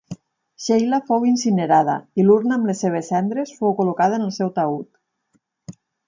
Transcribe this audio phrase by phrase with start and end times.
[0.67, 5.77] Sheila fou incinerada, i l'urna amb les seves cendres fou col·locada en el seu taüt.